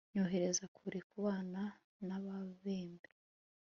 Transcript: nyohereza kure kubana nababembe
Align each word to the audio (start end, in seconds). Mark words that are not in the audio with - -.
nyohereza 0.13 0.65
kure 0.75 0.99
kubana 1.09 1.61
nababembe 2.07 3.09